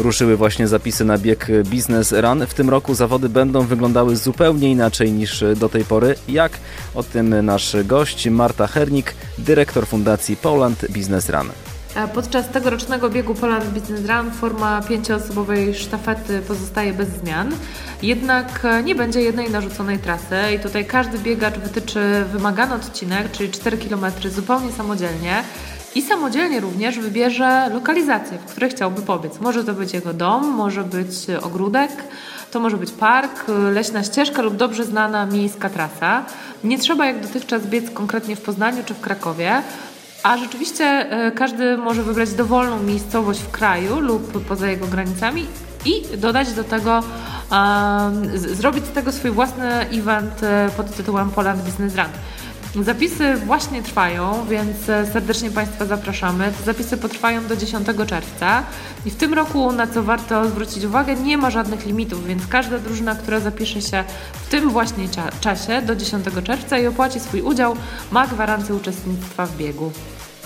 Ruszyły 0.00 0.36
właśnie 0.36 0.68
zapisy 0.68 1.04
na 1.04 1.18
bieg 1.18 1.46
Business 1.64 2.12
Run. 2.12 2.46
W 2.46 2.54
tym 2.54 2.70
roku 2.70 2.94
zawody 2.94 3.28
będą 3.28 3.62
wyglądały 3.66 4.16
zupełnie 4.16 4.70
inaczej 4.70 5.12
niż 5.12 5.44
do 5.56 5.68
tej 5.68 5.84
pory. 5.84 6.14
Jak? 6.28 6.52
O 6.94 7.02
tym 7.02 7.44
nasz 7.44 7.76
gość 7.84 8.28
Marta 8.28 8.66
Hernik, 8.66 9.14
dyrektor 9.38 9.86
Fundacji 9.86 10.36
Poland 10.36 10.86
Business 10.90 11.28
Run. 11.28 11.48
Podczas 12.14 12.48
tegorocznego 12.48 13.10
biegu 13.10 13.34
Poland 13.34 13.64
Business 13.64 14.00
Run 14.08 14.30
forma 14.30 14.82
pięcioosobowej 14.82 15.74
sztafety 15.74 16.42
pozostaje 16.48 16.92
bez 16.92 17.08
zmian, 17.08 17.52
jednak 18.02 18.66
nie 18.84 18.94
będzie 18.94 19.20
jednej 19.20 19.50
narzuconej 19.50 19.98
trasy 19.98 20.36
i 20.56 20.58
tutaj 20.58 20.84
każdy 20.84 21.18
biegacz 21.18 21.58
wytyczy 21.58 22.00
wymagany 22.32 22.74
odcinek, 22.74 23.32
czyli 23.32 23.50
4 23.50 23.78
km 23.78 24.04
zupełnie 24.30 24.72
samodzielnie 24.72 25.42
i 25.94 26.02
samodzielnie 26.02 26.60
również 26.60 26.98
wybierze 26.98 27.70
lokalizację, 27.72 28.38
w 28.38 28.50
której 28.50 28.70
chciałby 28.70 29.02
pobiec. 29.02 29.40
Może 29.40 29.64
to 29.64 29.74
być 29.74 29.92
jego 29.92 30.12
dom, 30.12 30.48
może 30.48 30.84
być 30.84 31.26
ogródek, 31.42 31.90
to 32.50 32.60
może 32.60 32.76
być 32.76 32.90
park, 32.90 33.44
leśna 33.72 34.02
ścieżka 34.02 34.42
lub 34.42 34.56
dobrze 34.56 34.84
znana 34.84 35.26
miejska 35.26 35.70
trasa. 35.70 36.24
Nie 36.64 36.78
trzeba 36.78 37.06
jak 37.06 37.20
dotychczas 37.20 37.66
biec 37.66 37.90
konkretnie 37.90 38.36
w 38.36 38.40
Poznaniu 38.40 38.82
czy 38.86 38.94
w 38.94 39.00
Krakowie, 39.00 39.62
a 40.22 40.36
rzeczywiście 40.36 40.84
e, 40.84 41.32
każdy 41.32 41.76
może 41.76 42.02
wybrać 42.02 42.32
dowolną 42.32 42.82
miejscowość 42.82 43.40
w 43.40 43.50
kraju 43.50 44.00
lub 44.00 44.44
poza 44.44 44.66
jego 44.66 44.86
granicami 44.86 45.46
i 45.84 46.02
dodać 46.16 46.52
do 46.52 46.64
tego, 46.64 47.02
zrobić 48.34 48.84
z 48.84 48.90
tego 48.90 49.12
swój 49.12 49.30
własny 49.30 49.70
event 49.80 50.42
e, 50.42 50.70
pod 50.76 50.96
tytułem 50.96 51.30
Poland 51.30 51.62
Business 51.62 51.96
Run. 51.96 52.08
Zapisy 52.74 53.36
właśnie 53.36 53.82
trwają, 53.82 54.46
więc 54.50 54.88
e, 54.88 55.06
serdecznie 55.12 55.50
Państwa 55.50 55.86
zapraszamy. 55.86 56.52
Te 56.58 56.64
zapisy 56.64 56.96
potrwają 56.96 57.46
do 57.46 57.56
10 57.56 57.86
czerwca 58.06 58.62
i 59.06 59.10
w 59.10 59.16
tym 59.16 59.34
roku, 59.34 59.72
na 59.72 59.86
co 59.86 60.02
warto 60.02 60.48
zwrócić 60.48 60.84
uwagę, 60.84 61.14
nie 61.14 61.38
ma 61.38 61.50
żadnych 61.50 61.86
limitów, 61.86 62.26
więc 62.26 62.46
każda 62.46 62.78
drużyna, 62.78 63.14
która 63.14 63.40
zapisze 63.40 63.82
się 63.82 64.04
w 64.32 64.48
tym 64.48 64.70
właśnie 64.70 65.08
czasie 65.40 65.82
do 65.82 65.96
10 65.96 66.24
czerwca 66.44 66.78
i 66.78 66.86
opłaci 66.86 67.20
swój 67.20 67.42
udział, 67.42 67.76
ma 68.10 68.26
gwarancję 68.26 68.74
uczestnictwa 68.74 69.46
w 69.46 69.56
biegu. 69.56 69.92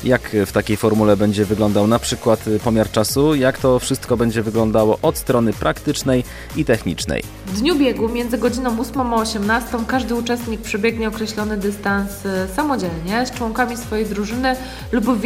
Jak 0.04 0.36
w 0.46 0.52
takiej 0.52 0.76
formule 0.76 1.16
będzie 1.16 1.44
wyglądał 1.44 1.86
na 1.86 1.98
przykład 1.98 2.44
pomiar 2.64 2.90
czasu, 2.90 3.34
jak 3.34 3.58
to 3.58 3.78
wszystko 3.78 4.16
będzie 4.16 4.42
wyglądało 4.42 4.98
od 5.02 5.18
strony 5.18 5.52
praktycznej 5.52 6.24
i 6.56 6.64
technicznej. 6.64 7.22
W 7.46 7.60
dniu 7.60 7.76
biegu 7.76 8.08
między 8.08 8.38
godziną 8.38 8.80
8 8.80 9.00
a 9.00 9.16
18 9.16 9.78
każdy 9.86 10.14
uczestnik 10.14 10.60
przebiegnie 10.60 11.08
określony 11.08 11.56
dystans 11.56 12.26
e, 12.26 12.48
samodzielnie 12.56 13.26
z 13.26 13.30
członkami 13.30 13.76
swojej 13.76 14.06
drużyny 14.06 14.56
lub 14.92 15.04
w 15.04 15.20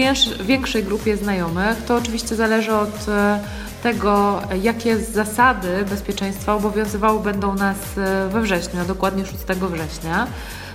większej 0.46 0.84
grupie 0.84 1.16
znajomych. 1.16 1.76
To 1.86 1.96
oczywiście 1.96 2.36
zależy 2.36 2.74
od 2.74 3.08
e, 3.08 3.40
tego, 3.82 4.40
jakie 4.62 4.98
zasady 4.98 5.84
bezpieczeństwa 5.90 6.54
obowiązywały 6.54 7.20
będą 7.20 7.54
nas 7.54 7.76
e, 7.96 8.28
we 8.28 8.40
wrześniu, 8.40 8.80
a 8.80 8.84
dokładnie 8.84 9.26
6 9.26 9.38
września. 9.72 10.26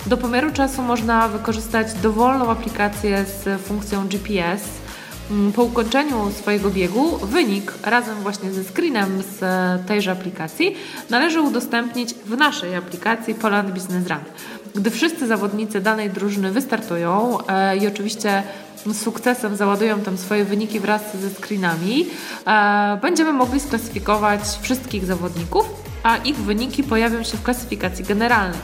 Do 0.07 0.17
pomiaru 0.17 0.51
czasu 0.51 0.81
można 0.81 1.27
wykorzystać 1.27 1.93
dowolną 1.93 2.51
aplikację 2.51 3.25
z 3.25 3.61
funkcją 3.61 4.07
GPS. 4.07 4.61
Mm, 5.31 5.53
po 5.53 5.63
ukończeniu 5.63 6.31
swojego 6.31 6.69
biegu 6.69 7.17
wynik 7.17 7.73
razem 7.83 8.15
właśnie 8.15 8.51
ze 8.51 8.63
screenem 8.63 9.21
z 9.21 9.39
tejże 9.87 10.11
aplikacji 10.11 10.75
należy 11.09 11.41
udostępnić 11.41 12.13
w 12.13 12.37
naszej 12.37 12.75
aplikacji 12.75 13.35
Poland 13.35 13.71
Business 13.71 14.07
Run. 14.07 14.19
Gdy 14.75 14.91
wszyscy 14.91 15.27
zawodnicy 15.27 15.81
danej 15.81 16.09
drużyny 16.09 16.51
wystartują 16.51 17.37
e, 17.47 17.77
i 17.77 17.87
oczywiście 17.87 18.43
z 18.85 19.01
sukcesem 19.01 19.55
załadują 19.55 19.99
tam 19.99 20.17
swoje 20.17 20.45
wyniki 20.45 20.79
wraz 20.79 21.01
ze 21.17 21.29
screenami, 21.29 22.05
e, 22.47 22.99
będziemy 23.01 23.33
mogli 23.33 23.59
sklasyfikować 23.59 24.41
wszystkich 24.61 25.05
zawodników, 25.05 25.65
a 26.03 26.17
ich 26.17 26.35
wyniki 26.35 26.83
pojawią 26.83 27.23
się 27.23 27.37
w 27.37 27.43
klasyfikacji 27.43 28.05
generalnej. 28.05 28.59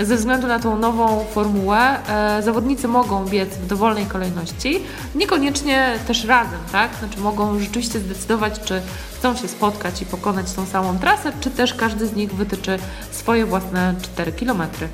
Ze 0.00 0.16
względu 0.16 0.46
na 0.46 0.58
tą 0.58 0.78
nową 0.78 1.24
formułę 1.24 2.08
e, 2.08 2.42
zawodnicy 2.42 2.88
mogą 2.88 3.24
biec 3.24 3.48
w 3.48 3.66
dowolnej 3.66 4.06
kolejności, 4.06 4.82
niekoniecznie 5.14 5.98
też 6.06 6.24
razem, 6.24 6.60
tak? 6.72 6.90
Znaczy 6.98 7.20
mogą 7.20 7.58
rzeczywiście 7.58 7.98
zdecydować, 7.98 8.60
czy 8.60 8.82
chcą 9.18 9.36
się 9.36 9.48
spotkać 9.48 10.02
i 10.02 10.06
pokonać 10.06 10.52
tą 10.52 10.66
samą 10.66 10.98
trasę, 10.98 11.32
czy 11.40 11.50
też 11.50 11.74
każdy 11.74 12.06
z 12.06 12.16
nich 12.16 12.34
wytyczy 12.34 12.78
swoje 13.10 13.46
własne 13.46 13.94
4 14.02 14.32
kilometry 14.32 14.88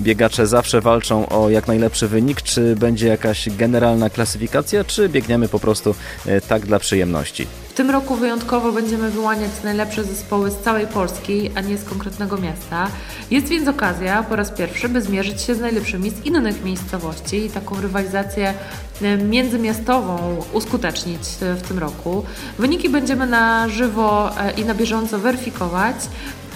biegacze 0.00 0.46
zawsze 0.46 0.80
walczą 0.80 1.28
o 1.28 1.50
jak 1.50 1.68
najlepszy 1.68 2.08
wynik? 2.08 2.42
Czy 2.42 2.76
będzie 2.76 3.08
jakaś 3.08 3.48
generalna 3.50 4.10
klasyfikacja, 4.10 4.84
czy 4.84 5.08
biegniemy 5.08 5.48
po 5.48 5.58
prostu 5.58 5.94
e, 6.26 6.40
tak 6.40 6.66
dla 6.66 6.78
przyjemności? 6.78 7.46
W 7.68 7.74
tym 7.74 7.90
roku 7.90 8.16
wyjątkowo 8.16 8.72
będziemy 8.72 9.10
wyłaniać 9.10 9.50
najlepsze 9.64 10.04
zespoły 10.04 10.50
z 10.50 10.56
całej 10.56 10.86
Polski, 10.86 11.50
a 11.54 11.60
nie 11.60 11.78
z 11.78 11.84
konkretnego 11.84 12.36
miasta. 12.36 12.90
Jest 13.30 13.48
więc 13.48 13.68
okazja 13.68 14.22
po 14.22 14.36
raz 14.36 14.50
pierwszy, 14.50 14.88
by 14.88 15.02
zmierzyć 15.02 15.40
się 15.40 15.54
z 15.54 15.60
najlepszymi 15.60 16.10
z 16.10 16.26
innych 16.26 16.64
miejscowości 16.64 17.36
i 17.36 17.50
taką 17.50 17.80
rywalizację 17.80 18.54
e, 19.02 19.16
międzymiastową 19.16 20.42
uskutecznić 20.52 21.20
e, 21.42 21.54
w 21.54 21.62
tym 21.62 21.78
roku. 21.78 22.24
Wyniki 22.58 22.88
będziemy 22.88 23.26
na 23.26 23.68
żywo 23.68 24.30
i 24.56 24.64
na 24.64 24.74
bieżąco 24.74 25.18
weryfikować. 25.18 25.96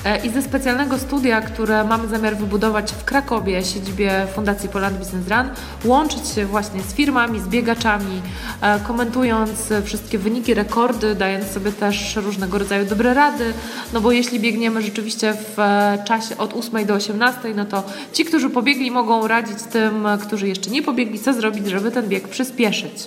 E, 0.05 0.27
i 0.27 0.31
ze 0.31 0.43
specjalnego 0.43 0.99
studia, 0.99 1.41
które 1.41 1.85
mamy 1.85 2.09
zamiar 2.09 2.37
wybudować 2.37 2.93
w 2.93 3.05
Krakowie, 3.05 3.65
siedzibie 3.65 4.27
Fundacji 4.35 4.69
Poland 4.69 4.99
Business 4.99 5.29
Run, 5.29 5.49
łączyć 5.85 6.29
się 6.29 6.47
właśnie 6.47 6.83
z 6.83 6.95
firmami, 6.95 7.41
z 7.41 7.49
biegaczami, 7.49 8.23
e, 8.61 8.81
komentując 8.81 9.73
wszystkie 9.85 10.19
wyniki, 10.19 10.55
rekordy, 10.55 11.15
dając 11.15 11.47
sobie 11.47 11.73
też 11.73 12.17
różnego 12.17 12.59
rodzaju 12.59 12.87
dobre 12.87 13.15
rady, 13.15 13.53
no 13.93 14.01
bo 14.01 14.13
jeśli 14.13 14.41
biegniemy 14.41 14.83
rzeczywiście 14.83 15.35
w 15.35 15.59
e, 15.59 15.99
czasie 16.07 16.37
od 16.37 16.55
8 16.55 16.87
do 16.87 16.95
18, 16.95 17.55
no 17.55 17.65
to 17.65 17.83
ci, 18.13 18.25
którzy 18.25 18.51
pobiegli 18.51 18.91
mogą 18.91 19.29
radzić 19.29 19.63
tym, 19.63 20.07
którzy 20.27 20.49
jeszcze 20.49 20.71
nie 20.71 20.83
pobiegli, 20.83 21.19
co 21.19 21.35
zrobić, 21.35 21.67
żeby 21.67 21.91
ten 21.91 22.09
bieg 22.09 22.29
przyspieszyć. 22.29 23.07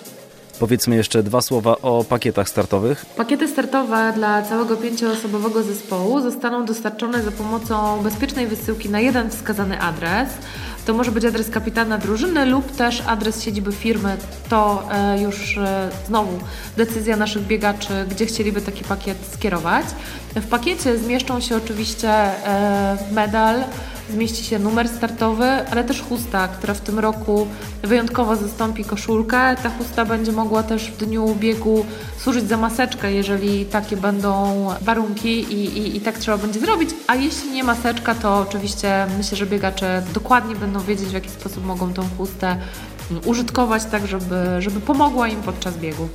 Powiedzmy 0.59 0.95
jeszcze 0.95 1.23
dwa 1.23 1.41
słowa 1.41 1.75
o 1.81 2.03
pakietach 2.03 2.49
startowych. 2.49 3.05
Pakiety 3.05 3.47
startowe 3.47 4.13
dla 4.15 4.41
całego 4.41 4.77
pięcioosobowego 4.77 5.63
zespołu 5.63 6.21
zostaną 6.21 6.65
dostarczone 6.65 7.23
za 7.23 7.31
pomocą 7.31 8.03
bezpiecznej 8.03 8.47
wysyłki 8.47 8.89
na 8.89 8.99
jeden 8.99 9.29
wskazany 9.29 9.81
adres. 9.81 10.29
To 10.85 10.93
może 10.93 11.11
być 11.11 11.25
adres 11.25 11.49
kapitana 11.49 11.97
drużyny 11.97 12.45
lub 12.45 12.71
też 12.71 13.03
adres 13.07 13.43
siedziby 13.43 13.71
firmy. 13.71 14.17
To 14.49 14.83
e, 14.91 15.21
już 15.21 15.57
e, 15.57 15.89
znowu 16.07 16.39
decyzja 16.77 17.17
naszych 17.17 17.47
biegaczy, 17.47 18.05
gdzie 18.09 18.25
chcieliby 18.25 18.61
taki 18.61 18.83
pakiet 18.83 19.17
skierować. 19.33 19.85
W 20.35 20.47
pakiecie 20.47 20.97
zmieszczą 20.97 21.39
się 21.39 21.57
oczywiście 21.57 22.09
e, 22.09 22.97
medal, 23.11 23.63
zmieści 24.09 24.43
się 24.43 24.59
numer 24.59 24.89
startowy, 24.89 25.45
ale 25.45 25.83
też 25.83 26.01
chusta, 26.01 26.47
która 26.47 26.73
w 26.73 26.81
tym 26.81 26.99
roku 26.99 27.47
wyjątkowo 27.83 28.35
zastąpi 28.35 28.83
koszulkę. 28.83 29.55
Ta 29.63 29.69
chusta 29.69 30.05
będzie 30.05 30.31
mogła 30.31 30.63
też 30.63 30.91
w 30.91 30.97
dniu 30.97 31.35
biegu 31.35 31.85
służyć 32.19 32.47
za 32.47 32.57
maseczkę, 32.57 33.11
jeżeli 33.11 33.65
takie 33.65 33.97
będą 33.97 34.67
warunki 34.81 35.29
i, 35.29 35.77
i, 35.77 35.97
i 35.97 36.01
tak 36.01 36.17
trzeba 36.17 36.37
będzie 36.37 36.59
zrobić. 36.59 36.89
A 37.07 37.15
jeśli 37.15 37.51
nie 37.51 37.63
maseczka, 37.63 38.15
to 38.15 38.37
oczywiście 38.37 39.07
myślę, 39.17 39.37
że 39.37 39.45
biegacze 39.45 40.03
dokładnie 40.13 40.55
będą 40.55 40.79
wiedzieć, 40.79 41.09
w 41.09 41.13
jaki 41.13 41.29
sposób 41.29 41.65
mogą 41.65 41.93
tą 41.93 42.03
chustę 42.17 42.57
użytkować, 43.25 43.85
tak 43.85 44.07
żeby, 44.07 44.35
żeby 44.59 44.79
pomogła 44.79 45.27
im 45.27 45.41
podczas 45.41 45.77
biegu. 45.77 46.09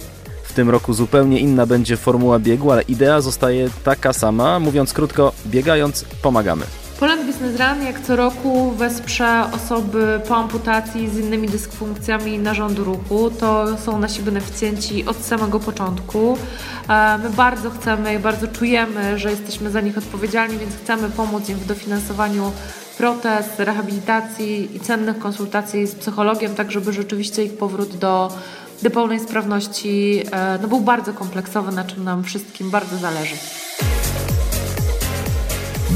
W 0.45 0.53
tym 0.53 0.71
roku 0.71 0.93
zupełnie 0.93 1.41
inna 1.41 1.67
będzie 1.67 1.97
formuła 1.97 2.39
biegu, 2.39 2.73
ale 2.73 2.83
idea 2.83 3.21
zostaje 3.21 3.71
taka 3.85 4.13
sama. 4.13 4.59
Mówiąc 4.59 4.93
krótko, 4.93 5.33
biegając 5.47 6.05
pomagamy. 6.23 6.80
Poland 7.01 7.27
Business 7.27 7.61
Run 7.61 7.87
jak 7.87 8.01
co 8.01 8.17
roku 8.17 8.71
wesprze 8.71 9.45
osoby 9.53 10.21
po 10.29 10.37
amputacji 10.37 11.09
z 11.09 11.19
innymi 11.19 11.49
dysfunkcjami 11.49 12.39
narządu 12.39 12.85
ruchu. 12.85 13.31
To 13.31 13.79
są 13.79 13.99
nasi 13.99 14.23
beneficjenci 14.23 15.07
od 15.07 15.17
samego 15.17 15.61
początku. 15.61 16.39
My 17.23 17.31
bardzo 17.31 17.71
chcemy 17.71 18.15
i 18.15 18.19
bardzo 18.19 18.49
czujemy, 18.49 19.19
że 19.19 19.31
jesteśmy 19.31 19.71
za 19.71 19.81
nich 19.81 19.99
odpowiedzialni, 19.99 20.59
więc 20.59 20.77
chcemy 20.77 21.11
pomóc 21.11 21.49
im 21.49 21.57
w 21.57 21.67
dofinansowaniu 21.67 22.53
protez, 22.99 23.47
rehabilitacji 23.59 24.77
i 24.77 24.81
cennych 24.81 25.19
konsultacji 25.19 25.87
z 25.87 25.95
psychologiem, 25.95 26.55
tak 26.55 26.73
żeby 26.73 26.93
rzeczywiście 26.93 27.45
ich 27.45 27.59
powrót 27.59 27.97
do, 27.97 28.33
do 28.83 28.91
pełnej 28.91 29.21
sprawności 29.21 30.23
e, 30.33 30.59
no, 30.63 30.69
był 30.69 30.81
bardzo 30.81 31.13
kompleksowy, 31.13 31.73
na 31.73 31.85
czym 31.85 32.05
nam 32.05 32.25
wszystkim 32.25 32.71
bardzo 32.71 32.97
zależy. 32.97 33.37